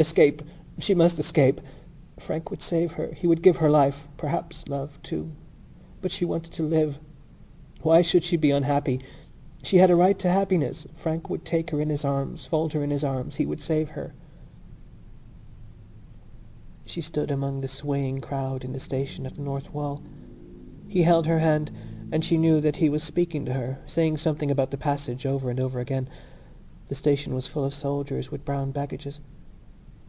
Escape! 0.00 0.42
She 0.78 0.94
must 0.94 1.18
escape! 1.18 1.60
Frank 2.20 2.52
would 2.52 2.62
save 2.62 2.92
her. 2.92 3.12
He 3.16 3.26
would 3.26 3.42
give 3.42 3.56
her 3.56 3.68
life, 3.68 4.06
perhaps 4.16 4.68
love, 4.68 4.96
too. 5.02 5.32
But 6.00 6.12
she 6.12 6.24
wanted 6.24 6.52
to 6.52 6.62
live. 6.62 7.00
Why 7.82 8.00
should 8.02 8.22
she 8.22 8.36
be 8.36 8.52
unhappy? 8.52 9.00
She 9.64 9.78
had 9.78 9.90
a 9.90 9.96
right 9.96 10.16
to 10.20 10.28
happiness. 10.30 10.86
Frank 10.94 11.28
would 11.28 11.44
take 11.44 11.70
her 11.70 11.80
in 11.80 11.88
his 11.88 12.04
arms, 12.04 12.46
fold 12.46 12.74
her 12.74 12.84
in 12.84 12.90
his 12.90 13.02
arms. 13.02 13.34
He 13.42 13.44
would 13.44 13.60
save 13.60 13.88
her. 13.88 14.14
She 16.84 17.00
stood 17.00 17.32
among 17.32 17.60
the 17.60 17.66
swaying 17.66 18.20
crowd 18.20 18.62
in 18.62 18.72
the 18.72 18.78
station 18.78 19.26
at 19.26 19.34
the 19.34 19.42
North 19.42 19.74
Wall. 19.74 20.00
He 20.86 21.02
held 21.02 21.26
her 21.26 21.40
hand 21.40 21.72
and 22.12 22.24
she 22.24 22.38
knew 22.38 22.60
that 22.60 22.76
he 22.76 22.88
was 22.88 23.02
speaking 23.02 23.44
to 23.46 23.54
her, 23.54 23.80
saying 23.88 24.18
something 24.18 24.48
about 24.52 24.70
the 24.70 24.78
passage 24.78 25.26
over 25.26 25.50
and 25.50 25.58
over 25.58 25.80
again. 25.80 26.08
The 26.86 26.94
station 26.94 27.34
was 27.34 27.48
full 27.48 27.64
of 27.64 27.74
soldiers 27.74 28.30
with 28.30 28.44
brown 28.44 28.70
baggages. 28.70 29.18